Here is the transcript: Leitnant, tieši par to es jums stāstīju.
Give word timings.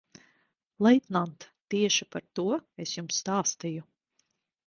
Leitnant, 0.85 1.45
tieši 1.73 2.07
par 2.15 2.25
to 2.39 2.47
es 2.85 2.95
jums 2.97 3.19
stāstīju. 3.25 3.85